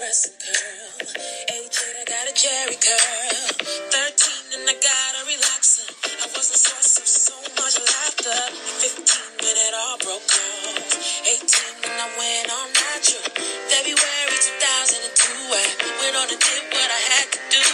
dress 0.00 0.32
and 0.32 0.36
curl. 0.40 1.12
18, 1.60 2.00
I 2.00 2.04
got 2.08 2.24
a 2.24 2.32
Jheri 2.32 2.76
curl. 2.80 3.52
13, 3.60 4.56
and 4.56 4.64
I 4.64 4.72
got 4.80 5.12
a 5.20 5.22
relaxer. 5.28 5.92
I 6.24 6.26
was 6.32 6.48
the 6.48 6.56
source 6.56 6.96
of 6.96 7.04
so 7.04 7.36
much 7.60 7.76
laughter. 7.76 8.40
15, 8.80 9.44
when 9.44 9.56
it 9.60 9.74
all 9.76 9.98
broke 10.00 10.24
off. 10.24 10.88
18, 11.28 11.84
when 11.84 11.96
I 12.00 12.08
went 12.16 12.48
on 12.48 12.68
natural. 12.80 13.28
February 13.68 14.40
2002, 14.40 15.36
I 15.52 15.68
went 16.00 16.16
on 16.16 16.32
and 16.32 16.40
did 16.40 16.62
what 16.72 16.88
I 16.88 17.00
had 17.12 17.26
to 17.36 17.40
do. 17.52 17.64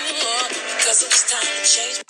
Because 0.83 1.07
it 1.07 1.11
was 1.15 1.23
time 1.31 1.47
to 1.47 1.63
change. 1.63 2.06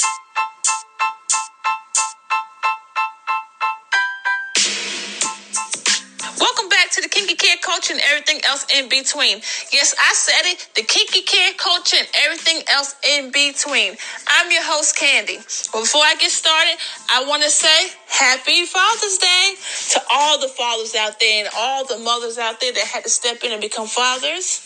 Back 6.86 6.94
to 6.94 7.02
the 7.02 7.08
Kinky 7.08 7.34
Care 7.34 7.56
Culture 7.62 7.94
and 7.94 8.02
everything 8.12 8.40
else 8.44 8.64
in 8.70 8.88
between. 8.88 9.42
Yes, 9.74 9.92
I 9.98 10.14
said 10.14 10.54
it. 10.54 10.70
The 10.76 10.82
Kinky 10.82 11.22
Care 11.22 11.52
Culture 11.58 11.96
and 11.98 12.06
everything 12.14 12.62
else 12.70 12.94
in 13.02 13.32
between. 13.32 13.96
I'm 14.28 14.52
your 14.52 14.62
host, 14.62 14.94
Candy. 14.94 15.38
But 15.72 15.80
before 15.82 16.02
I 16.02 16.14
get 16.14 16.30
started, 16.30 16.78
I 17.10 17.26
want 17.26 17.42
to 17.42 17.50
say 17.50 17.90
Happy 18.06 18.66
Father's 18.66 19.18
Day 19.18 19.54
to 19.98 20.00
all 20.12 20.38
the 20.38 20.46
fathers 20.46 20.94
out 20.94 21.18
there 21.18 21.46
and 21.46 21.48
all 21.56 21.84
the 21.86 21.98
mothers 21.98 22.38
out 22.38 22.60
there 22.60 22.72
that 22.72 22.86
had 22.86 23.02
to 23.02 23.10
step 23.10 23.42
in 23.42 23.50
and 23.50 23.60
become 23.60 23.88
fathers. 23.88 24.62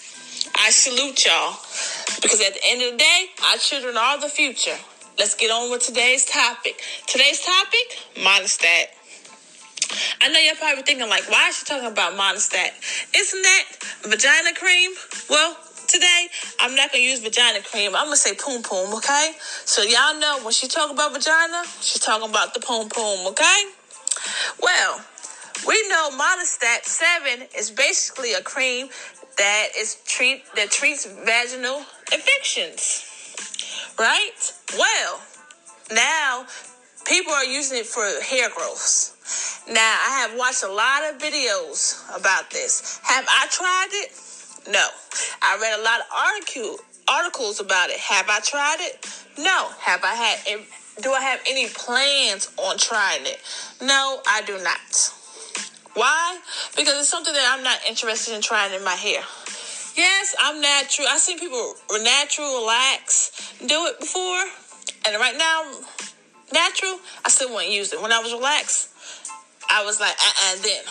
I 0.57 0.69
salute 0.69 1.25
y'all 1.25 1.57
because 2.21 2.45
at 2.45 2.53
the 2.53 2.61
end 2.69 2.83
of 2.83 2.93
the 2.93 2.99
day, 2.99 3.27
our 3.49 3.57
children 3.57 3.97
are 3.97 4.21
the 4.21 4.29
future. 4.29 4.77
Let's 5.17 5.35
get 5.37 5.51
on 5.51 5.71
with 5.71 5.87
today's 5.87 6.27
topic. 6.27 6.83
Today's 7.07 7.41
topic, 7.41 7.97
Monistat. 8.17 9.00
I 10.21 10.29
know 10.29 10.39
you're 10.39 10.55
probably 10.57 10.83
thinking 10.83 11.09
like, 11.09 11.29
why 11.31 11.49
is 11.49 11.59
she 11.59 11.65
talking 11.65 11.89
about 11.89 12.15
Monistat? 12.15 12.71
Isn't 13.17 13.43
that 13.43 13.65
vagina 14.03 14.55
cream? 14.55 14.93
Well, 15.29 15.57
today 15.87 16.29
I'm 16.61 16.75
not 16.75 16.93
gonna 16.93 17.03
use 17.05 17.21
vagina 17.21 17.61
cream. 17.63 17.97
I'm 17.97 18.07
gonna 18.07 18.17
say 18.17 18.35
poom 18.35 18.63
poom, 18.63 18.95
okay? 18.97 19.33
So 19.65 19.83
y'all 19.83 20.19
know 20.19 20.39
when 20.43 20.53
she 20.53 20.69
talk 20.69 20.91
about 20.91 21.13
vagina, 21.13 21.65
she's 21.81 22.01
talking 22.01 22.29
about 22.29 22.55
the 22.55 22.61
poom 22.61 22.89
poom, 22.89 23.27
okay? 23.29 23.63
Well, 24.63 25.01
we 25.67 25.89
know 25.89 26.11
Monistat 26.13 26.85
seven 26.85 27.47
is 27.57 27.71
basically 27.71 28.35
a 28.35 28.43
cream 28.43 28.89
that 29.39 29.69
is 29.77 29.97
treat 30.07 30.45
that 30.57 30.71
treats 30.71 31.07
vaginal 31.07 31.79
infections, 32.13 33.05
right? 33.99 34.53
Well, 34.79 35.21
now 35.93 36.47
people 37.05 37.33
are 37.33 37.45
using 37.45 37.79
it 37.79 37.87
for 37.87 38.05
hair 38.23 38.49
growths. 38.55 39.17
Now, 39.69 39.97
I 40.07 40.27
have 40.27 40.39
watched 40.39 40.63
a 40.63 40.73
lot 40.73 41.03
of 41.11 41.21
videos 41.21 42.03
about 42.17 42.51
this. 42.51 43.01
Have 43.05 43.27
I 43.29 43.47
tried 43.51 43.89
it? 43.93 44.11
No. 44.69 44.89
I 45.43 45.59
read 45.61 45.79
a 45.79 45.83
lot 45.83 46.01
of 46.01 46.07
article, 46.15 46.77
articles 47.09 47.61
about 47.61 47.91
it. 47.91 47.99
Have 47.99 48.29
I 48.29 48.41
tried 48.41 48.79
it? 48.81 49.07
No. 49.39 49.71
Have 49.79 50.05
I 50.05 50.15
had 50.15 50.65
do 51.03 51.13
I 51.13 51.21
have 51.21 51.41
any 51.49 51.67
plans 51.69 52.51
on 52.59 52.77
trying 52.77 53.25
it? 53.25 53.41
No, 53.81 54.21
I 54.27 54.43
do 54.43 54.59
not. 54.63 55.13
Why? 55.95 56.39
Because 56.77 56.99
it's 56.99 57.09
something 57.09 57.33
that 57.33 57.55
I'm 57.57 57.65
not 57.65 57.79
interested 57.89 58.35
in 58.35 58.43
trying 58.43 58.75
in 58.75 58.85
my 58.85 58.95
hair. 58.95 59.23
Yes, 59.97 60.37
I'm 60.39 60.61
natural. 60.61 61.09
I've 61.11 61.21
seen 61.21 61.39
people 61.39 61.75
natural, 62.03 62.61
relax, 62.61 63.55
do 63.61 63.87
it 63.87 63.99
before. 63.99 64.45
And 65.07 65.17
right 65.19 65.37
now, 65.37 65.65
natural, 66.53 66.99
I 67.25 67.29
still 67.29 67.53
wouldn't 67.53 67.73
use 67.73 67.93
it. 67.93 68.01
When 68.01 68.13
I 68.13 68.21
was 68.21 68.33
relaxed, 68.33 68.89
I 69.71 69.85
was 69.85 70.01
like, 70.01 70.15
uh-uh, 70.15 70.57
then. 70.63 70.83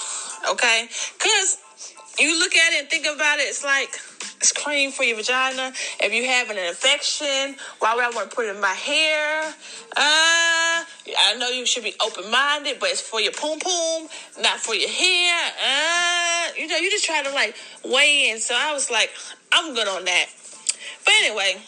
Okay? 0.51 0.87
Because 1.17 1.57
you 2.19 2.39
look 2.39 2.55
at 2.55 2.73
it 2.73 2.81
and 2.81 2.89
think 2.89 3.05
about 3.05 3.39
it, 3.39 3.43
it's 3.43 3.63
like, 3.63 3.89
it's 4.39 4.53
cream 4.53 4.91
for 4.91 5.03
your 5.03 5.17
vagina. 5.17 5.73
If 5.99 6.13
you 6.13 6.25
having 6.25 6.57
an 6.57 6.65
infection, 6.65 7.55
why 7.79 7.93
would 7.93 8.03
I 8.03 8.09
want 8.11 8.29
to 8.29 8.35
put 8.35 8.45
it 8.45 8.55
in 8.55 8.61
my 8.61 8.67
hair? 8.67 9.43
Uh, 9.43 10.83
I 10.85 11.35
know 11.37 11.49
you 11.49 11.65
should 11.65 11.83
be 11.83 11.93
open 12.03 12.31
minded, 12.31 12.77
but 12.79 12.89
it's 12.89 13.01
for 13.01 13.19
your 13.19 13.33
poom 13.33 13.59
poom, 13.59 14.07
not 14.41 14.59
for 14.59 14.75
your 14.75 14.89
hair. 14.89 15.51
Uh, 15.59 16.47
you 16.57 16.67
know, 16.67 16.77
you 16.77 16.89
just 16.89 17.03
try 17.03 17.21
to 17.21 17.29
like 17.31 17.55
weigh 17.83 18.29
in. 18.29 18.39
So 18.39 18.55
I 18.57 18.71
was 18.73 18.89
like, 18.89 19.11
I'm 19.51 19.73
good 19.73 19.87
on 19.89 20.05
that. 20.05 20.27
But 21.03 21.13
anyway, 21.21 21.61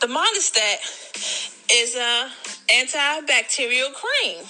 the 0.00 0.06
Monistat 0.06 0.80
is 1.72 1.94
a 1.94 2.30
antibacterial 2.70 3.92
cream. 3.92 4.44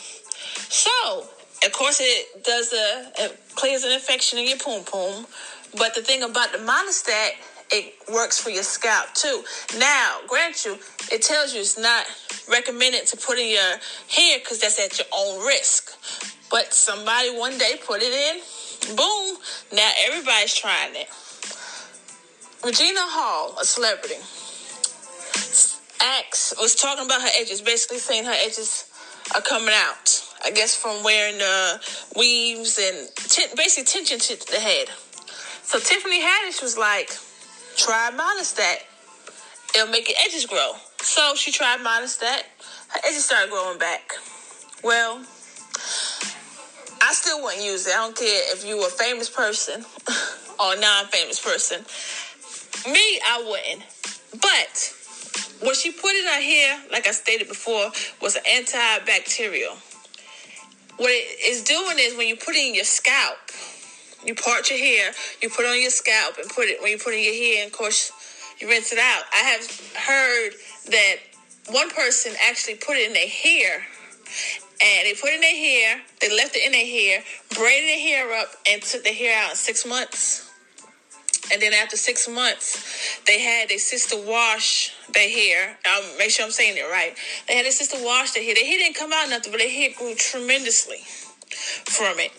So 0.68 1.28
of 1.64 1.72
course, 1.72 2.00
it 2.00 2.44
does 2.44 2.72
a 2.72 3.12
it 3.18 3.40
clears 3.54 3.84
an 3.84 3.92
infection 3.92 4.38
in 4.38 4.46
your 4.46 4.58
poom 4.58 4.84
poom. 4.84 5.26
But 5.76 5.94
the 5.94 6.02
thing 6.02 6.22
about 6.22 6.52
the 6.52 6.58
Monistat, 6.58 7.30
it 7.70 7.94
works 8.12 8.40
for 8.40 8.50
your 8.50 8.62
scalp 8.62 9.12
too. 9.14 9.42
Now, 9.78 10.18
grant 10.28 10.64
you, 10.64 10.78
it 11.12 11.22
tells 11.22 11.54
you 11.54 11.60
it's 11.60 11.78
not 11.78 12.06
recommended 12.50 13.06
to 13.08 13.16
put 13.16 13.38
in 13.38 13.50
your 13.50 13.78
hair 14.08 14.38
because 14.38 14.60
that's 14.60 14.78
at 14.78 14.98
your 14.98 15.08
own 15.12 15.44
risk. 15.46 15.90
But 16.50 16.72
somebody 16.72 17.30
one 17.36 17.58
day 17.58 17.74
put 17.84 18.00
it 18.02 18.12
in, 18.12 18.96
boom, 18.96 19.36
now 19.72 19.90
everybody's 20.06 20.54
trying 20.54 20.94
it. 20.94 21.08
Regina 22.64 23.00
Hall, 23.02 23.56
a 23.60 23.64
celebrity, 23.64 24.16
Axe 26.00 26.54
was 26.58 26.74
talking 26.74 27.04
about 27.04 27.22
her 27.22 27.28
edges, 27.38 27.60
basically 27.60 27.98
saying 27.98 28.24
her 28.24 28.34
edges 28.44 28.90
are 29.34 29.40
coming 29.42 29.74
out. 29.74 30.25
I 30.44 30.50
guess 30.50 30.74
from 30.74 31.02
wearing 31.02 31.40
uh, 31.40 31.78
weaves 32.16 32.78
and 32.78 33.08
t- 33.16 33.46
basically 33.56 33.84
tension 33.84 34.18
to 34.18 34.52
the 34.52 34.60
head. 34.60 34.88
So 35.62 35.78
Tiffany 35.78 36.22
Haddish 36.22 36.62
was 36.62 36.78
like, 36.78 37.10
try 37.76 38.10
Monistat. 38.12 38.76
It'll 39.74 39.88
make 39.88 40.08
your 40.08 40.16
edges 40.24 40.46
grow. 40.46 40.72
So 41.00 41.34
she 41.34 41.50
tried 41.52 41.80
Monistat. 41.80 42.42
Her 42.88 43.00
edges 43.04 43.24
started 43.24 43.50
growing 43.50 43.78
back. 43.78 44.12
Well, 44.84 45.24
I 47.02 47.12
still 47.12 47.42
wouldn't 47.42 47.64
use 47.64 47.86
it. 47.86 47.94
I 47.94 47.98
don't 47.98 48.16
care 48.16 48.52
if 48.52 48.64
you 48.64 48.78
were 48.78 48.86
a 48.86 48.90
famous 48.90 49.28
person 49.28 49.84
or 50.60 50.74
a 50.74 50.80
non-famous 50.80 51.40
person. 51.40 51.84
Me, 52.92 53.20
I 53.26 53.42
wouldn't. 53.46 53.82
But 54.40 54.94
what 55.60 55.76
she 55.76 55.90
put 55.90 56.14
in 56.14 56.24
her 56.24 56.40
hair, 56.40 56.80
like 56.92 57.06
I 57.06 57.12
stated 57.12 57.48
before, 57.48 57.90
was 58.20 58.36
an 58.36 58.42
antibacterial. 58.44 59.76
What 60.96 61.10
it 61.10 61.40
is 61.44 61.62
doing 61.62 61.96
is 61.98 62.16
when 62.16 62.28
you 62.28 62.36
put 62.36 62.54
it 62.54 62.66
in 62.66 62.74
your 62.74 62.84
scalp, 62.84 63.36
you 64.24 64.34
part 64.34 64.70
your 64.70 64.78
hair, 64.78 65.12
you 65.42 65.50
put 65.50 65.66
on 65.66 65.80
your 65.80 65.90
scalp 65.90 66.38
and 66.38 66.48
put 66.48 66.66
it 66.66 66.80
when 66.82 66.90
you 66.90 66.98
put 66.98 67.14
in 67.14 67.22
your 67.22 67.34
hair, 67.34 67.64
and 67.64 67.72
of 67.72 67.76
course 67.76 68.12
you 68.58 68.68
rinse 68.68 68.92
it 68.92 68.98
out. 68.98 69.22
I 69.32 69.44
have 69.44 69.66
heard 69.94 70.52
that 70.90 71.16
one 71.70 71.90
person 71.90 72.32
actually 72.48 72.76
put 72.76 72.96
it 72.96 73.08
in 73.08 73.12
their 73.12 73.28
hair 73.28 73.86
and 74.82 75.06
they 75.06 75.14
put 75.14 75.32
in 75.32 75.40
their 75.40 75.56
hair, 75.56 76.00
they 76.20 76.34
left 76.36 76.54
it 76.54 76.66
in 76.66 76.72
their 76.72 76.86
hair, 76.86 77.22
braided 77.54 77.88
their 77.88 77.98
hair 77.98 78.32
up, 78.40 78.48
and 78.68 78.82
took 78.82 79.04
the 79.04 79.12
hair 79.12 79.42
out 79.42 79.50
in 79.50 79.56
six 79.56 79.86
months. 79.86 80.45
And 81.52 81.62
then 81.62 81.72
after 81.72 81.96
six 81.96 82.28
months, 82.28 83.20
they 83.26 83.40
had 83.40 83.68
their 83.68 83.78
sister 83.78 84.16
wash 84.26 84.92
their 85.12 85.28
hair. 85.28 85.78
I'll 85.86 86.18
make 86.18 86.30
sure 86.30 86.44
I'm 86.44 86.50
saying 86.50 86.76
it 86.76 86.90
right. 86.90 87.14
They 87.46 87.56
had 87.56 87.64
their 87.64 87.72
sister 87.72 87.98
wash 88.00 88.32
their 88.32 88.42
hair. 88.42 88.54
Their 88.54 88.64
hair 88.64 88.78
didn't 88.78 88.96
come 88.96 89.12
out 89.12 89.28
nothing, 89.28 89.52
but 89.52 89.58
their 89.58 89.70
hair 89.70 89.90
grew 89.96 90.14
tremendously 90.14 90.98
from 91.86 92.18
it. 92.18 92.32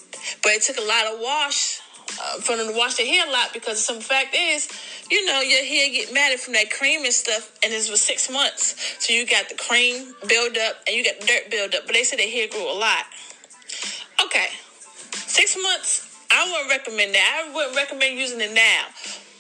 But 0.44 0.54
it 0.54 0.62
took 0.64 0.78
a 0.78 0.82
lot 0.82 1.14
of 1.14 1.20
wash 1.22 1.80
uh, 2.20 2.40
for 2.42 2.58
them 2.58 2.68
to 2.68 2.78
wash 2.78 2.96
their 2.96 3.06
hair 3.06 3.28
a 3.28 3.32
lot 3.32 3.54
because 3.54 3.84
some 3.84 4.00
fact 4.00 4.36
is, 4.36 4.68
you 5.10 5.26
know, 5.26 5.40
your 5.40 5.64
hair 5.64 5.90
get 5.90 6.14
matted 6.14 6.40
from 6.40 6.54
that 6.54 6.70
cream 6.72 7.04
and 7.06 7.14
stuff, 7.14 7.58
and 7.64 7.72
this 7.72 7.90
was 7.90 8.02
six 8.02 8.30
months. 8.30 8.76
So 9.00 9.14
you 9.14 9.26
got 9.26 9.48
the 9.50 9.56
cream 9.56 10.14
build 10.28 10.58
up 10.58 10.84
and 10.88 10.96
you 10.96 11.04
got 11.04 11.20
the 11.20 11.28
dirt 11.28 11.50
build 11.50 11.76
up. 11.76 11.86
But 11.86 11.96
they 11.96 12.04
said 12.04 12.20
their 12.20 12.30
hair 12.30 12.48
grew 12.48 12.70
a 12.70 12.76
lot. 12.78 13.06
Okay, 14.26 14.48
six 15.14 15.58
months 15.62 16.08
I 16.32 16.52
wouldn't 16.52 16.70
recommend 16.70 17.16
that. 17.16 17.46
I 17.46 17.54
wouldn't 17.54 17.76
recommend 17.76 18.18
using 18.18 18.42
it 18.42 18.54
now. 18.54 18.86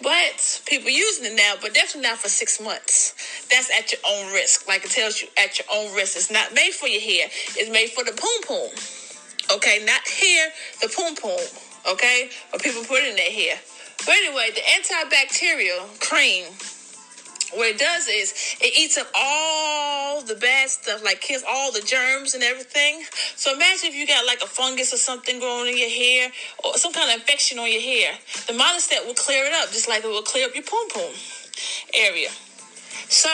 But 0.01 0.61
people 0.67 0.89
using 0.89 1.25
it 1.25 1.35
now, 1.35 1.55
but 1.61 1.73
definitely 1.73 2.09
not 2.09 2.19
for 2.19 2.29
six 2.29 2.61
months. 2.61 3.15
That's 3.49 3.71
at 3.77 3.91
your 3.91 4.01
own 4.07 4.33
risk. 4.33 4.67
Like 4.67 4.85
it 4.85 4.91
tells 4.91 5.21
you, 5.21 5.27
at 5.37 5.57
your 5.57 5.67
own 5.73 5.95
risk. 5.95 6.15
It's 6.17 6.31
not 6.31 6.53
made 6.53 6.71
for 6.71 6.87
your 6.87 7.01
hair. 7.01 7.27
It's 7.55 7.71
made 7.71 7.89
for 7.89 8.03
the 8.03 8.11
poom 8.11 8.43
poom. 8.45 8.69
Okay, 9.57 9.83
not 9.85 10.07
hair, 10.07 10.49
the 10.81 10.89
poom 10.89 11.15
poom. 11.15 11.39
Okay, 11.91 12.29
but 12.51 12.61
people 12.61 12.83
put 12.83 13.03
in 13.03 13.15
their 13.15 13.31
hair. 13.31 13.57
But 14.05 14.15
anyway, 14.15 14.51
the 14.53 14.61
antibacterial 14.61 15.99
cream 15.99 16.45
what 17.53 17.67
it 17.67 17.79
does 17.79 18.07
is 18.07 18.57
it 18.59 18.73
eats 18.77 18.97
up 18.97 19.07
all 19.15 20.21
the 20.21 20.35
bad 20.35 20.69
stuff, 20.69 21.03
like 21.03 21.21
kills 21.21 21.43
all 21.47 21.71
the 21.71 21.81
germs 21.81 22.33
and 22.33 22.43
everything. 22.43 23.03
So 23.35 23.53
imagine 23.53 23.89
if 23.89 23.95
you 23.95 24.05
got 24.05 24.25
like 24.25 24.41
a 24.41 24.47
fungus 24.47 24.93
or 24.93 24.97
something 24.97 25.39
growing 25.39 25.71
in 25.71 25.77
your 25.77 25.89
hair 25.89 26.29
or 26.63 26.75
some 26.77 26.93
kind 26.93 27.09
of 27.09 27.21
infection 27.21 27.59
on 27.59 27.71
your 27.71 27.81
hair. 27.81 28.13
The 28.47 28.53
monostat 28.53 29.05
will 29.05 29.15
clear 29.15 29.45
it 29.45 29.53
up, 29.53 29.71
just 29.71 29.87
like 29.87 30.03
it 30.03 30.07
will 30.07 30.23
clear 30.23 30.47
up 30.47 30.55
your 30.55 30.63
poom 30.63 30.89
poom 30.89 31.13
area. 31.93 32.29
So 33.09 33.29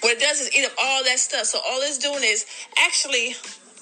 what 0.00 0.12
it 0.16 0.20
does 0.20 0.40
is 0.40 0.54
eat 0.54 0.64
up 0.64 0.72
all 0.80 1.04
that 1.04 1.18
stuff. 1.18 1.46
So 1.46 1.58
all 1.58 1.80
it's 1.82 1.98
doing 1.98 2.22
is 2.22 2.46
actually 2.78 3.36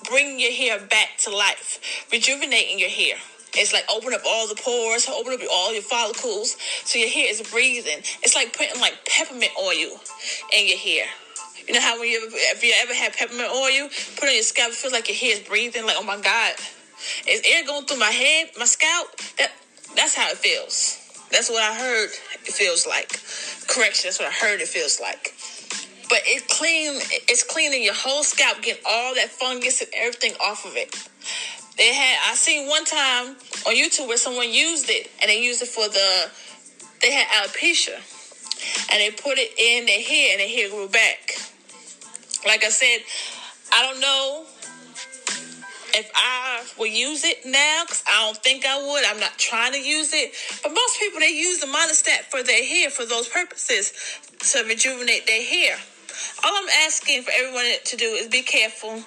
bringing 0.09 0.41
your 0.41 0.53
hair 0.53 0.79
back 0.81 1.19
to 1.19 1.31
life, 1.31 1.79
rejuvenating 2.11 2.79
your 2.79 2.91
hair. 2.91 3.17
It's 3.55 3.73
like 3.73 3.85
open 3.95 4.15
up 4.15 4.23
all 4.27 4.49
the 4.49 4.55
pores, 4.55 5.09
open 5.09 5.35
up 5.35 5.41
all 5.53 5.73
your 5.73 5.83
follicles, 5.83 6.57
so 6.85 6.99
your 6.99 7.09
hair 7.09 7.27
is 7.31 7.43
breathing. 7.43 7.99
It's 8.23 8.35
like 8.35 8.57
putting 8.57 8.81
like 8.81 9.05
peppermint 9.07 9.53
oil 9.61 10.01
in 10.53 10.69
your 10.69 10.79
hair. 10.79 11.07
You 11.69 11.75
know 11.75 11.81
how 11.81 11.99
when 12.01 12.09
you 12.09 12.19
ever, 12.27 12.35
if 12.35 12.65
you 12.65 12.73
ever 12.83 12.95
had 12.95 13.13
peppermint 13.13 13.51
oil, 13.51 13.89
put 14.17 14.29
on 14.29 14.35
your 14.35 14.43
scalp, 14.43 14.71
it 14.71 14.77
feels 14.77 14.93
like 14.93 15.09
your 15.09 15.17
hair 15.19 15.33
is 15.37 15.41
breathing. 15.41 15.85
Like 15.85 15.97
oh 15.99 16.05
my 16.05 16.21
god, 16.21 16.55
is 17.29 17.43
air 17.47 17.65
going 17.67 17.87
through 17.87 17.99
my 17.99 18.11
head, 18.11 18.51
my 18.59 18.65
scalp? 18.65 19.17
That 19.39 19.53
that's 19.97 20.15
how 20.15 20.31
it 20.31 20.39
feels. 20.39 20.99
That's 21.31 21.51
what 21.51 21.63
I 21.63 21.75
heard 21.75 22.11
it 22.47 22.53
feels 22.53 22.87
like. 22.87 23.21
Correction, 23.69 24.09
that's 24.09 24.19
what 24.19 24.29
I 24.29 24.33
heard 24.33 24.61
it 24.61 24.69
feels 24.69 25.01
like. 25.01 25.35
But 26.09 26.21
it 26.25 26.49
clean 26.49 27.01
it's 27.29 27.43
cleaning 27.43 27.83
your 27.83 27.95
whole 27.95 28.23
scalp, 28.25 28.63
getting 28.63 28.83
all 28.89 29.15
that 29.15 29.29
fungus 29.31 29.83
and 29.83 29.91
everything 29.95 30.33
off 30.41 30.65
of 30.65 30.77
it. 30.77 30.97
They 31.77 31.95
had 31.95 32.31
I 32.31 32.35
seen 32.35 32.69
one 32.69 32.85
time 32.85 33.37
on 33.67 33.75
YouTube 33.75 34.09
where 34.09 34.17
someone 34.17 34.51
used 34.51 34.91
it 34.91 35.11
and 35.21 35.31
they 35.31 35.43
used 35.43 35.63
it 35.63 35.69
for 35.69 35.89
the 35.89 36.31
they 37.01 37.13
had 37.13 37.27
alopecia 37.29 37.97
and 38.93 39.01
they 39.01 39.11
put 39.11 39.39
it 39.39 39.53
in 39.59 39.87
their 39.87 40.01
hair 40.01 40.33
and 40.33 40.41
their 40.41 40.49
hair 40.49 40.69
grew 40.71 40.89
back. 40.89 41.35
Like 42.47 42.65
I 42.65 42.69
said, 42.69 42.99
I 43.73 43.83
don't 43.83 44.01
know 44.01 44.47
if 45.95 46.11
I 46.15 46.65
will 46.79 46.87
use 46.87 47.25
it 47.25 47.45
now, 47.45 47.85
because 47.85 48.03
I 48.09 48.25
don't 48.25 48.37
think 48.39 48.65
I 48.65 48.79
would. 48.79 49.05
I'm 49.05 49.21
not 49.21 49.39
trying 49.39 49.73
to 49.73 49.79
use 49.79 50.13
it. 50.13 50.33
But 50.63 50.71
most 50.73 50.99
people, 50.99 51.21
they 51.21 51.31
use 51.31 51.61
the 51.61 51.67
Monistat 51.67 52.31
for 52.31 52.43
their 52.43 52.65
hair 52.65 52.91
for 52.91 53.05
those 53.05 53.29
purposes 53.29 53.93
to 54.53 54.65
rejuvenate 54.65 55.27
their 55.27 55.43
hair. 55.43 55.77
All 56.45 56.53
I'm 56.55 56.69
asking 56.87 57.23
for 57.23 57.33
everyone 57.39 57.65
to 57.85 57.97
do 57.97 58.07
is 58.07 58.29
be 58.29 58.43
careful. 58.43 59.03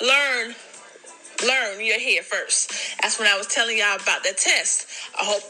Learn 0.00 0.54
learn 1.46 1.84
your 1.84 2.00
hair 2.00 2.22
first. 2.22 2.72
That's 3.02 3.18
when 3.18 3.28
I 3.28 3.36
was 3.36 3.46
telling 3.46 3.78
y'all 3.78 3.96
about 3.96 4.22
the 4.22 4.34
test. 4.36 4.86
I 5.18 5.24
hope 5.24 5.42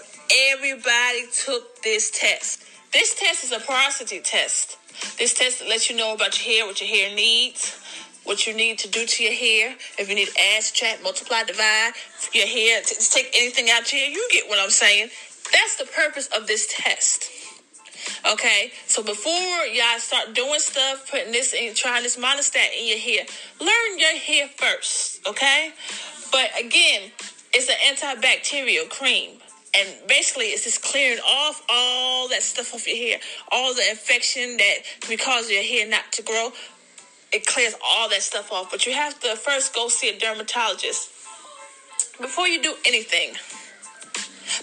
everybody 0.52 1.26
took 1.44 1.82
this 1.82 2.11
test. 2.11 2.64
This 2.93 3.14
test 3.19 3.44
is 3.44 3.52
a 3.52 3.61
porosity 3.61 4.20
test. 4.20 4.79
This 5.19 5.35
test 5.35 5.62
lets 5.69 5.90
you 5.90 5.96
know 5.96 6.14
about 6.14 6.38
your 6.38 6.56
hair, 6.56 6.67
what 6.67 6.81
your 6.81 6.88
hair 6.88 7.14
needs, 7.14 7.79
what 8.25 8.46
you 8.46 8.55
need 8.55 8.79
to 8.81 8.88
do 8.88 9.06
to 9.06 9.23
your 9.23 9.32
hair. 9.32 9.76
If 9.99 10.08
you 10.08 10.14
need 10.14 10.29
to 10.29 10.40
add, 10.55 10.62
subtract, 10.62 11.02
multiply, 11.02 11.44
divide 11.44 11.93
your 12.32 12.46
hair, 12.46 12.82
take 12.82 13.31
anything 13.35 13.69
out 13.70 13.90
your 13.93 14.00
hair, 14.00 14.11
you 14.11 14.29
get 14.32 14.49
what 14.49 14.58
I'm 14.58 14.70
saying. 14.70 15.11
That's 15.52 15.76
the 15.76 15.87
purpose 15.87 16.29
of 16.37 16.46
this 16.46 16.67
test. 16.70 17.31
Okay, 18.31 18.73
so 18.87 19.03
before 19.03 19.33
y'all 19.73 19.99
start 19.99 20.35
doing 20.35 20.59
stuff, 20.61 21.11
putting 21.11 21.33
this 21.33 21.55
in, 21.55 21.75
trying 21.75 22.03
this 22.03 22.17
Monistat 22.17 22.79
in 22.79 22.89
your 22.89 22.99
hair, 22.99 23.25
learn 23.61 23.99
your 23.99 24.17
hair 24.17 24.49
first. 24.49 25.27
Okay, 25.27 25.73
but 26.33 26.50
again, 26.59 27.11
it's 27.55 27.69
an 27.69 27.77
antibacterial 27.95 28.89
cream. 28.89 29.39
And 29.77 29.89
basically, 30.09 30.47
it's 30.47 30.65
just 30.65 30.83
clearing 30.83 31.21
off 31.21 31.62
all 31.69 32.29
that 32.29 32.43
stuff 32.43 32.75
off 32.75 32.89
your 32.89 32.97
hair, 32.97 33.19
all 33.53 33.75
the 33.75 33.89
infection 33.91 34.56
that 34.56 34.77
can 35.00 35.19
cause 35.19 35.50
your 35.50 35.62
hair 35.62 35.87
not 35.89 36.11
to 36.12 36.23
grow 36.23 36.50
it 37.33 37.47
clears 37.47 37.75
all 37.85 38.09
that 38.09 38.23
stuff 38.23 38.50
off. 38.53 38.71
But 38.71 38.87
you 38.87 38.93
have 38.93 39.19
to 39.21 39.37
first 39.37 39.75
go 39.75 39.89
see 39.89 40.09
a 40.09 40.19
dermatologist 40.19 41.11
before 42.21 42.49
you 42.49 42.62
do 42.62 42.75
anything. 42.87 43.35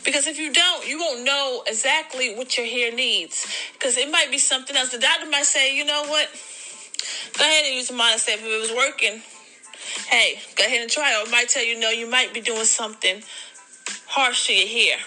Because 0.03 0.27
if 0.27 0.37
you 0.37 0.51
don't, 0.51 0.87
you 0.87 0.99
won't 0.99 1.23
know 1.23 1.63
exactly 1.67 2.35
what 2.35 2.57
your 2.57 2.67
hair 2.67 2.93
needs. 2.93 3.47
Because 3.73 3.97
it 3.97 4.09
might 4.11 4.29
be 4.31 4.37
something 4.37 4.75
else. 4.75 4.91
The 4.91 4.99
doctor 4.99 5.29
might 5.29 5.45
say, 5.45 5.75
you 5.75 5.85
know 5.85 6.03
what? 6.07 6.29
Go 7.37 7.43
ahead 7.43 7.65
and 7.65 7.75
use 7.75 7.87
the 7.87 7.93
Monistat 7.93 8.35
if 8.35 8.43
it 8.43 8.61
was 8.61 8.71
working. 8.71 9.21
Hey, 10.07 10.39
go 10.55 10.65
ahead 10.65 10.81
and 10.81 10.89
try 10.89 11.13
it. 11.13 11.23
Or 11.23 11.27
it 11.27 11.31
might 11.31 11.49
tell 11.49 11.63
you, 11.63 11.79
no, 11.79 11.89
you 11.89 12.09
might 12.09 12.33
be 12.33 12.41
doing 12.41 12.65
something 12.65 13.23
harsh 14.07 14.47
to 14.47 14.53
your 14.53 14.67
hair. 14.67 14.97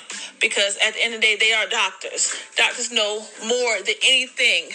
Because 0.40 0.78
at 0.84 0.94
the 0.94 1.02
end 1.02 1.14
of 1.14 1.20
the 1.20 1.26
day, 1.26 1.36
they 1.36 1.52
are 1.52 1.66
doctors. 1.66 2.34
Doctors 2.56 2.92
know 2.92 3.24
more 3.46 3.76
than 3.78 3.94
anything. 4.06 4.70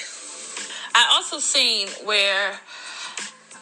I 0.95 1.12
also 1.16 1.39
seen 1.39 1.88
where 2.06 2.59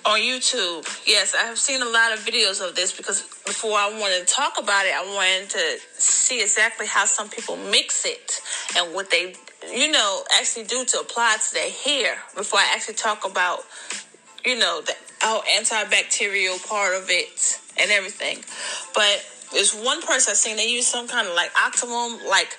on 0.06 0.20
YouTube. 0.20 0.88
Yes, 1.06 1.36
I 1.36 1.46
have 1.46 1.58
seen 1.58 1.82
a 1.82 1.86
lot 1.86 2.12
of 2.14 2.20
videos 2.20 2.66
of 2.66 2.76
this 2.76 2.96
because 2.96 3.22
before 3.46 3.78
I 3.78 3.90
wanted 4.00 4.28
to 4.28 4.34
talk 4.34 4.58
about 4.58 4.86
it, 4.86 4.94
I 4.96 5.04
wanted 5.04 5.50
to 5.52 6.02
see 6.02 6.42
exactly 6.42 6.88
how 6.88 7.06
some 7.06 7.30
people 7.30 7.58
mix 7.58 8.06
it 8.06 8.42
and 8.78 8.94
what 8.94 9.12
they, 9.12 9.36
you 9.72 9.92
know, 9.92 10.24
actually 10.38 10.66
do 10.66 10.86
to 10.86 11.00
apply 11.00 11.38
to 11.48 11.54
their 11.54 11.70
hair 11.70 12.18
before 12.36 12.60
I 12.60 12.72
actually 12.74 12.96
talk 12.96 13.30
about, 13.30 13.60
you 14.46 14.58
know, 14.58 14.82
the 14.82 14.94
oh, 15.24 15.44
antibacterial 15.58 16.66
part 16.68 16.96
of 16.96 17.08
it 17.10 17.60
and 17.80 17.92
everything. 17.92 18.44
But 18.96 19.26
there's 19.54 19.74
one 19.74 20.02
person 20.02 20.32
I 20.32 20.36
seen 20.36 20.58
they 20.58 20.68
use 20.68 20.88
some 20.88 21.08
kind 21.08 21.28
of 21.28 21.36
like 21.36 21.52
optimum 21.62 22.20
like 22.28 22.58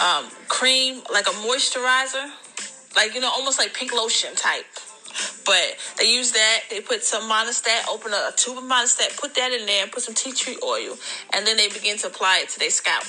um, 0.00 0.26
cream, 0.48 1.02
like 1.12 1.26
a 1.26 1.34
moisturizer, 1.42 2.30
like 2.94 3.14
you 3.14 3.20
know, 3.20 3.30
almost 3.30 3.58
like 3.58 3.74
pink 3.74 3.92
lotion 3.92 4.34
type 4.36 4.66
but 5.44 5.76
they 5.98 6.12
use 6.12 6.32
that. 6.32 6.60
They 6.70 6.80
put 6.80 7.04
some 7.04 7.30
Monistat, 7.30 7.88
open 7.88 8.12
a, 8.12 8.30
a 8.30 8.32
tube 8.36 8.58
of 8.58 8.64
Monistat, 8.64 9.18
put 9.18 9.34
that 9.34 9.52
in 9.52 9.66
there, 9.66 9.82
and 9.82 9.92
put 9.92 10.02
some 10.02 10.14
tea 10.14 10.32
tree 10.32 10.58
oil, 10.62 10.96
and 11.32 11.46
then 11.46 11.56
they 11.56 11.68
begin 11.68 11.98
to 11.98 12.08
apply 12.08 12.40
it 12.42 12.48
to 12.50 12.58
their 12.58 12.70
scalp. 12.70 13.04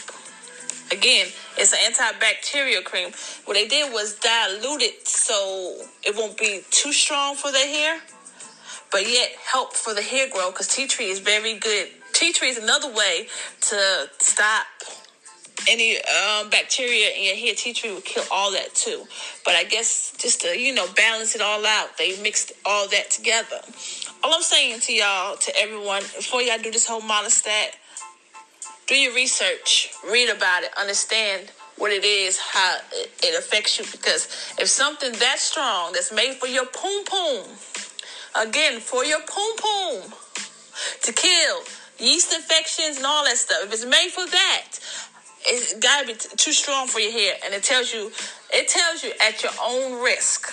Again, 0.92 1.28
it's 1.58 1.74
an 1.74 1.80
antibacterial 1.92 2.84
cream. 2.84 3.10
What 3.46 3.56
they 3.56 3.68
did 3.68 3.92
was 3.92 4.16
dilute 4.16 4.84
it 4.84 5.08
so 5.08 5.82
it 6.04 6.16
won't 6.16 6.38
be 6.38 6.62
too 6.70 6.94
strong 6.94 7.36
for 7.36 7.52
their 7.52 7.68
hair, 7.68 8.02
but 8.92 9.10
yet 9.10 9.32
help 9.52 9.74
for 9.74 9.96
the 9.96 10.04
hair 10.04 10.30
growth 10.30 10.54
because 10.54 10.68
tea 10.68 10.86
tree 10.86 11.10
is 11.10 11.20
very 11.20 11.58
good. 11.58 11.90
Tea 12.14 12.32
tree 12.34 12.50
is 12.50 12.58
another 12.58 12.94
way 12.94 13.28
to 13.62 14.10
stop 14.20 14.66
any 15.70 15.98
um, 15.98 16.50
bacteria 16.50 17.10
in 17.10 17.46
your 17.46 17.56
tea 17.56 17.74
tree 17.74 17.94
would 17.94 18.06
kill 18.06 18.24
all 18.32 18.52
that 18.52 18.74
too. 18.74 19.04
But 19.44 19.56
I 19.56 19.64
guess 19.64 20.14
just 20.18 20.42
to, 20.42 20.58
you 20.58 20.74
know, 20.74 20.88
balance 20.96 21.36
it 21.36 21.42
all 21.42 21.66
out, 21.66 21.98
they 21.98 22.20
mixed 22.22 22.52
all 22.66 22.88
that 22.90 23.12
together. 23.12 23.62
All 24.24 24.34
I'm 24.34 24.42
saying 24.42 24.80
to 24.82 24.94
y'all, 24.94 25.38
to 25.38 25.60
everyone, 25.60 26.02
before 26.02 26.42
y'all 26.42 26.58
do 26.58 26.72
this 26.72 26.88
whole 26.88 27.02
Monistat, 27.02 27.76
do 28.88 28.96
your 28.96 29.14
research, 29.16 29.92
read 30.12 30.30
about 30.30 30.64
it, 30.64 30.70
understand 30.80 31.52
what 31.78 31.92
it 31.92 32.04
is, 32.04 32.38
how 32.38 32.78
it 32.94 33.38
affects 33.38 33.80
you. 33.80 33.86
Because 33.92 34.26
if 34.60 34.68
something 34.68 35.12
that 35.12 35.40
strong 35.40 35.94
that's 35.94 36.14
made 36.14 36.36
for 36.36 36.48
your 36.48 36.66
poom 36.66 37.04
poom, 37.06 37.48
again, 38.40 38.80
for 38.80 39.04
your 39.04 39.20
poom 39.22 39.58
poom, 39.58 40.14
to 41.02 41.14
kill 41.14 41.62
yeast 42.00 42.34
infections 42.34 42.98
and 42.98 43.06
all 43.06 43.24
that 43.24 43.38
stuff, 43.38 43.58
if 43.64 43.74
it's 43.74 43.86
made 43.86 44.10
for 44.10 44.26
that, 44.26 44.68
it's 45.48 45.74
got 45.76 46.02
to 46.02 46.08
be 46.08 46.14
t- 46.14 46.30
too 46.36 46.52
strong 46.52 46.88
for 46.88 47.00
your 47.00 47.12
hair, 47.12 47.36
and 47.44 47.54
it 47.54 47.64
tells 47.64 47.94
you, 47.94 48.12
it 48.52 48.68
tells 48.68 49.04
you 49.04 49.12
at 49.26 49.44
your 49.44 49.52
own 49.64 50.04
risk. 50.04 50.52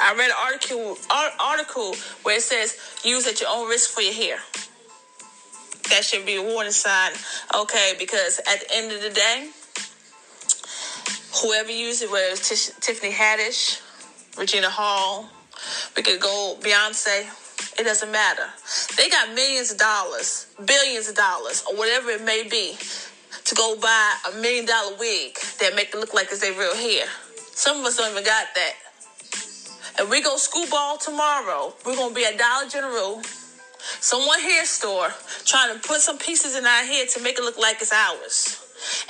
I 0.00 0.14
read 0.14 0.30
an 0.30 0.36
article 0.40 0.96
article 1.40 1.94
where 2.22 2.36
it 2.36 2.42
says 2.42 2.78
use 3.04 3.26
at 3.26 3.40
your 3.40 3.50
own 3.50 3.68
risk 3.68 3.90
for 3.90 4.00
your 4.00 4.14
hair. 4.14 4.38
That 5.90 6.04
should 6.04 6.24
be 6.24 6.36
a 6.36 6.42
warning 6.42 6.72
sign, 6.72 7.12
okay? 7.56 7.94
Because 7.98 8.38
at 8.46 8.60
the 8.60 8.76
end 8.76 8.92
of 8.92 9.02
the 9.02 9.10
day, 9.10 9.50
whoever 11.42 11.72
uses 11.72 12.02
it, 12.02 12.10
whether 12.12 12.26
it's 12.30 12.48
Tish, 12.48 12.70
Tiffany 12.80 13.10
Haddish, 13.10 13.80
Regina 14.38 14.70
Hall, 14.70 15.28
we 15.96 16.02
could 16.02 16.20
go 16.20 16.56
Beyonce. 16.60 17.26
It 17.80 17.84
doesn't 17.84 18.12
matter. 18.12 18.46
They 18.96 19.08
got 19.08 19.34
millions 19.34 19.72
of 19.72 19.78
dollars, 19.78 20.46
billions 20.64 21.08
of 21.08 21.16
dollars, 21.16 21.64
or 21.68 21.76
whatever 21.76 22.10
it 22.10 22.22
may 22.22 22.46
be 22.48 22.76
to 23.48 23.54
go 23.54 23.76
buy 23.80 24.14
a 24.30 24.36
million 24.42 24.66
dollar 24.66 24.94
wig 24.98 25.38
that 25.58 25.74
make 25.74 25.94
it 25.94 25.96
look 25.96 26.12
like 26.12 26.28
it's 26.30 26.40
their 26.40 26.52
real 26.52 26.76
hair. 26.76 27.06
Some 27.54 27.80
of 27.80 27.86
us 27.86 27.96
don't 27.96 28.12
even 28.12 28.22
got 28.22 28.46
that. 28.54 28.74
And 29.98 30.10
we 30.10 30.20
go 30.22 30.36
school 30.36 30.66
ball 30.70 30.98
tomorrow. 30.98 31.72
We're 31.86 31.96
gonna 31.96 32.14
be 32.14 32.26
at 32.26 32.36
Dollar 32.36 32.68
General, 32.68 33.22
someone 34.00 34.38
hair 34.40 34.66
store, 34.66 35.08
trying 35.46 35.72
to 35.72 35.88
put 35.88 36.02
some 36.02 36.18
pieces 36.18 36.56
in 36.56 36.66
our 36.66 36.84
hair 36.84 37.06
to 37.06 37.22
make 37.22 37.38
it 37.38 37.42
look 37.42 37.58
like 37.58 37.80
it's 37.80 37.90
ours. 37.90 38.60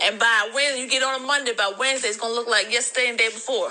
And 0.04 0.21
by 0.21 0.50
when 0.54 0.78
you 0.78 0.88
get 0.88 1.02
on 1.02 1.21
a 1.21 1.26
Monday, 1.26 1.52
by 1.52 1.73
Wednesday, 1.76 2.07
it's 2.07 2.16
gonna 2.16 2.33
look 2.33 2.49
like 2.49 2.73
yesterday 2.73 3.09
and 3.09 3.18
day 3.18 3.30
before. 3.30 3.71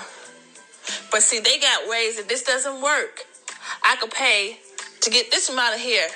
But 1.10 1.22
see, 1.22 1.40
they 1.40 1.58
got 1.58 1.88
ways 1.88 2.18
that 2.18 2.28
this 2.28 2.42
doesn't 2.42 2.82
work. 2.82 3.24
I 3.82 3.96
could 3.96 4.10
pay 4.10 4.58
to 5.00 5.10
get 5.10 5.30
this 5.30 5.48
amount 5.48 5.76
of 5.76 5.80
hair. 5.80 6.08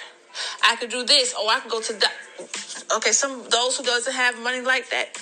I 0.62 0.76
could 0.76 0.90
do 0.90 1.04
this, 1.04 1.34
or 1.34 1.48
I 1.50 1.60
could 1.60 1.70
go 1.70 1.80
to. 1.80 1.92
that. 1.94 2.12
Okay, 2.96 3.12
some 3.12 3.44
those 3.50 3.76
who 3.76 3.84
doesn't 3.84 4.12
have 4.12 4.38
money 4.42 4.60
like 4.60 4.90
that, 4.90 5.18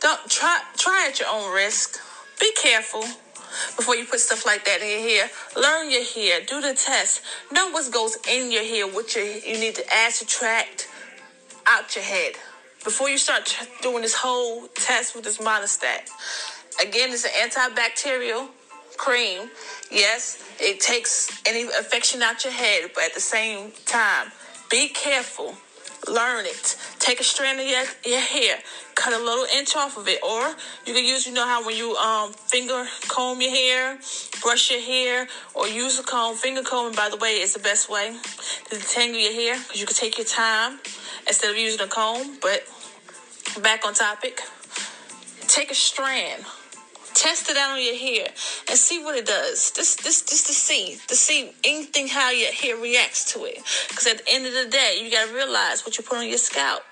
don't 0.00 0.30
try 0.30 0.60
try 0.76 1.06
at 1.08 1.18
your 1.20 1.28
own 1.28 1.54
risk. 1.54 1.98
Be 2.40 2.52
careful 2.60 3.02
before 3.76 3.96
you 3.96 4.04
put 4.04 4.20
stuff 4.20 4.46
like 4.46 4.64
that 4.64 4.80
in 4.80 4.88
your 4.88 5.08
hair. 5.08 5.30
Learn 5.56 5.90
your 5.90 6.04
hair. 6.04 6.40
Do 6.46 6.60
the 6.60 6.74
test. 6.74 7.22
Know 7.50 7.70
what 7.70 7.90
goes 7.92 8.16
in 8.28 8.52
your 8.52 8.64
hair. 8.64 8.86
What 8.86 9.14
your 9.14 9.24
you 9.24 9.58
need 9.58 9.74
to 9.76 9.84
add, 9.92 10.12
subtract 10.12 10.88
out 11.66 11.94
your 11.94 12.04
head 12.04 12.34
before 12.84 13.10
you 13.10 13.18
start 13.18 13.56
doing 13.82 14.02
this 14.02 14.14
whole 14.14 14.66
test 14.68 15.14
with 15.14 15.24
this 15.24 15.38
Monistat. 15.38 16.08
Again, 16.80 17.10
it's 17.10 17.24
an 17.24 17.32
antibacterial 17.48 18.48
cream. 18.98 19.48
Yes, 19.90 20.44
it 20.60 20.80
takes 20.80 21.40
any 21.46 21.62
affection 21.62 22.22
out 22.22 22.44
your 22.44 22.52
head, 22.52 22.90
but 22.94 23.04
at 23.04 23.14
the 23.14 23.20
same 23.20 23.72
time, 23.86 24.32
be 24.70 24.88
careful 24.88 25.54
Learn 26.06 26.46
it. 26.46 26.76
Take 26.98 27.20
a 27.20 27.24
strand 27.24 27.60
of 27.60 27.66
your, 27.66 27.84
your 28.04 28.20
hair, 28.20 28.58
cut 28.94 29.12
a 29.12 29.18
little 29.18 29.44
inch 29.56 29.76
off 29.76 29.98
of 29.98 30.08
it, 30.08 30.22
or 30.22 30.54
you 30.86 30.94
can 30.94 31.04
use, 31.04 31.26
you 31.26 31.34
know 31.34 31.44
how 31.44 31.66
when 31.66 31.76
you 31.76 31.96
um 31.96 32.32
finger 32.32 32.86
comb 33.08 33.40
your 33.40 33.50
hair, 33.50 33.98
brush 34.40 34.70
your 34.70 34.80
hair, 34.80 35.28
or 35.54 35.68
use 35.68 35.98
a 35.98 36.02
comb. 36.02 36.36
Finger 36.36 36.62
combing, 36.62 36.96
by 36.96 37.08
the 37.10 37.16
way, 37.16 37.40
is 37.40 37.52
the 37.54 37.60
best 37.60 37.90
way 37.90 38.16
to 38.70 38.76
detangle 38.76 39.22
your 39.22 39.32
hair 39.32 39.58
because 39.62 39.80
you 39.80 39.86
can 39.86 39.96
take 39.96 40.16
your 40.16 40.26
time 40.26 40.78
instead 41.26 41.50
of 41.50 41.58
using 41.58 41.80
a 41.80 41.88
comb. 41.88 42.38
But 42.40 42.66
back 43.62 43.84
on 43.84 43.92
topic, 43.92 44.40
take 45.46 45.70
a 45.70 45.74
strand 45.74 46.44
Test 47.18 47.50
it 47.50 47.56
out 47.56 47.72
on 47.72 47.82
your 47.82 47.96
hair 47.96 48.28
and 48.68 48.78
see 48.78 49.02
what 49.02 49.16
it 49.16 49.26
does. 49.26 49.72
Just, 49.72 50.04
just, 50.04 50.28
just 50.28 50.46
to 50.46 50.52
see, 50.52 50.98
to 51.08 51.16
see 51.16 51.50
anything 51.64 52.06
how 52.06 52.30
your 52.30 52.52
hair 52.52 52.76
reacts 52.76 53.32
to 53.32 53.44
it. 53.44 53.58
Because 53.88 54.06
at 54.06 54.18
the 54.18 54.32
end 54.32 54.46
of 54.46 54.52
the 54.52 54.70
day, 54.70 55.00
you 55.02 55.10
gotta 55.10 55.34
realize 55.34 55.84
what 55.84 55.98
you 55.98 56.04
put 56.04 56.18
on 56.18 56.28
your 56.28 56.38
scalp, 56.38 56.84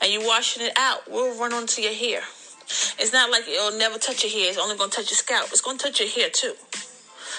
and 0.00 0.12
you 0.12 0.24
washing 0.24 0.64
it 0.64 0.72
out 0.76 1.10
will 1.10 1.36
run 1.40 1.52
onto 1.52 1.82
your 1.82 1.92
hair. 1.92 2.22
It's 3.00 3.12
not 3.12 3.32
like 3.32 3.48
it'll 3.48 3.76
never 3.76 3.98
touch 3.98 4.22
your 4.22 4.30
hair. 4.30 4.48
It's 4.48 4.58
only 4.58 4.76
gonna 4.76 4.92
touch 4.92 5.10
your 5.10 5.18
scalp. 5.18 5.48
It's 5.50 5.60
gonna 5.60 5.78
touch 5.78 5.98
your 5.98 6.08
hair 6.08 6.30
too. 6.30 6.54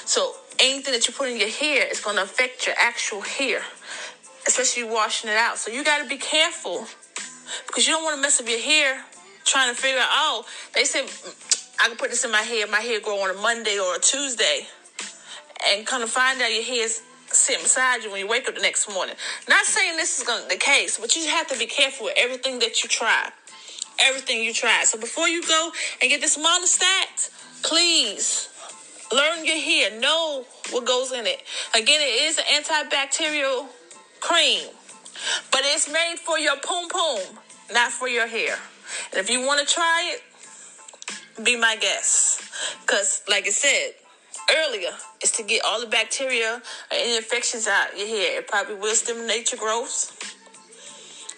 So 0.03 0.35
anything 0.59 0.93
that 0.93 1.07
you 1.07 1.13
put 1.13 1.29
in 1.29 1.39
your 1.39 1.49
hair 1.49 1.87
is 1.87 2.01
gonna 2.01 2.23
affect 2.23 2.67
your 2.67 2.75
actual 2.77 3.21
hair, 3.21 3.61
especially 4.45 4.83
washing 4.83 5.29
it 5.29 5.37
out. 5.37 5.57
So 5.57 5.71
you 5.71 5.85
gotta 5.85 6.09
be 6.09 6.17
careful 6.17 6.85
because 7.65 7.87
you 7.87 7.93
don't 7.93 8.03
want 8.03 8.17
to 8.17 8.21
mess 8.21 8.41
up 8.41 8.49
your 8.49 8.59
hair 8.59 9.05
trying 9.45 9.73
to 9.73 9.79
figure 9.79 9.99
out. 9.99 10.09
Oh, 10.11 10.45
they 10.75 10.83
said 10.83 11.05
I 11.81 11.87
can 11.87 11.97
put 11.97 12.09
this 12.09 12.25
in 12.25 12.31
my 12.31 12.41
hair. 12.41 12.67
My 12.67 12.81
hair 12.81 12.99
grow 12.99 13.19
on 13.23 13.29
a 13.29 13.39
Monday 13.39 13.79
or 13.79 13.95
a 13.95 13.99
Tuesday, 13.99 14.67
and 15.67 15.85
kind 15.85 16.03
of 16.03 16.09
find 16.09 16.41
out 16.41 16.53
your 16.53 16.63
hair's 16.63 17.01
sitting 17.27 17.63
beside 17.63 18.03
you 18.03 18.11
when 18.11 18.19
you 18.19 18.27
wake 18.27 18.47
up 18.47 18.55
the 18.55 18.61
next 18.61 18.89
morning. 18.91 19.15
Not 19.47 19.65
saying 19.65 19.97
this 19.97 20.19
is 20.19 20.25
gonna 20.25 20.47
the 20.49 20.57
case, 20.57 20.97
but 20.97 21.15
you 21.15 21.27
have 21.27 21.47
to 21.47 21.57
be 21.57 21.67
careful 21.67 22.05
with 22.05 22.15
everything 22.17 22.59
that 22.59 22.83
you 22.83 22.89
try. 22.89 23.29
Everything 24.03 24.43
you 24.43 24.53
try. 24.53 24.83
So 24.85 24.97
before 24.97 25.27
you 25.27 25.41
go 25.45 25.71
and 26.01 26.09
get 26.09 26.21
this 26.21 26.37
Monistat, 26.37 27.29
please 27.63 28.49
learn 29.11 29.45
your 29.45 29.57
hair. 29.57 29.99
Know 29.99 30.45
what 30.71 30.85
goes 30.85 31.11
in 31.11 31.25
it. 31.25 31.43
Again, 31.75 31.99
it 32.01 32.23
is 32.23 32.37
an 32.37 32.45
antibacterial 32.45 33.67
cream, 34.19 34.67
but 35.51 35.61
it's 35.63 35.91
made 35.91 36.15
for 36.17 36.39
your 36.39 36.55
poom 36.57 36.89
poom, 36.89 37.37
not 37.71 37.91
for 37.91 38.07
your 38.07 38.27
hair. 38.27 38.57
And 39.11 39.19
if 39.19 39.29
you 39.29 39.45
want 39.45 39.65
to 39.65 39.71
try 39.71 40.11
it, 40.13 40.23
be 41.43 41.55
my 41.55 41.75
guest. 41.75 42.41
Because, 42.81 43.21
like 43.29 43.45
I 43.47 43.49
said 43.49 43.93
earlier, 44.65 44.91
it's 45.21 45.31
to 45.37 45.43
get 45.43 45.63
all 45.65 45.79
the 45.79 45.87
bacteria 45.87 46.53
and 46.55 46.61
any 46.91 47.17
infections 47.17 47.67
out 47.67 47.97
your 47.97 48.07
hair. 48.07 48.39
It 48.39 48.47
probably 48.47 48.75
will 48.75 48.95
stimulate 48.95 49.51
your 49.51 49.59
growth. 49.59 50.15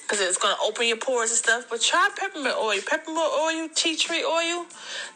Because 0.01 0.27
it's 0.27 0.37
going 0.37 0.53
to 0.55 0.61
open 0.61 0.87
your 0.87 0.97
pores 0.97 1.29
and 1.29 1.37
stuff. 1.37 1.65
But 1.69 1.81
try 1.81 2.09
peppermint 2.17 2.55
oil. 2.57 2.79
Peppermint 2.85 3.31
oil, 3.39 3.69
tea 3.73 3.95
tree 3.95 4.23
oil. 4.23 4.65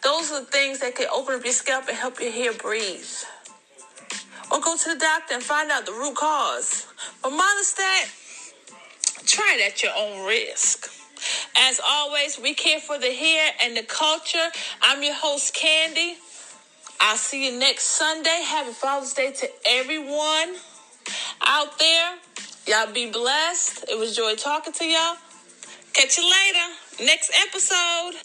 Those 0.04 0.32
are 0.32 0.40
the 0.40 0.46
things 0.46 0.80
that 0.80 0.96
can 0.96 1.08
open 1.14 1.36
up 1.36 1.44
your 1.44 1.54
scalp 1.54 1.88
and 1.90 1.98
help 1.98 2.20
your 2.22 2.32
hair 2.32 2.54
breathe. 2.54 3.06
Or 4.52 4.62
go 4.62 4.78
to 4.78 4.94
the 4.94 5.00
doctor 5.00 5.34
and 5.34 5.44
find 5.44 5.70
out 5.72 5.86
the 5.86 5.92
root 5.92 6.16
cause. 6.16 6.88
But 7.22 7.32
Monistat, 7.32 8.08
try 9.26 9.58
it 9.60 9.68
at 9.68 9.84
your 9.84 9.92
own 9.98 10.26
risk. 10.26 10.95
As 11.58 11.80
always, 11.86 12.40
we 12.40 12.54
care 12.54 12.80
for 12.80 12.98
the 12.98 13.12
hair 13.12 13.52
and 13.64 13.78
the 13.78 13.84
culture. 13.84 14.50
I'm 14.82 15.02
your 15.04 15.16
host, 15.16 15.54
Candy. 15.54 16.16
I'll 17.00 17.18
see 17.18 17.52
you 17.52 17.60
next 17.60 17.84
Sunday. 17.84 18.42
Happy 18.46 18.72
Father's 18.72 19.14
Day 19.14 19.32
to 19.32 19.50
everyone 19.66 20.56
out 21.46 21.78
there. 21.80 22.16
Y'all 22.68 22.94
be 22.94 23.12
blessed. 23.12 23.86
It 23.90 23.98
was 23.98 24.16
joy 24.16 24.36
talking 24.36 24.74
to 24.74 24.86
y'all. 24.86 25.16
Catch 25.94 26.18
you 26.18 26.24
later. 26.24 27.06
Next 27.06 27.32
episode. 27.48 28.16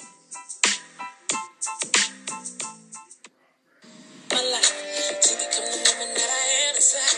this 6.81 7.10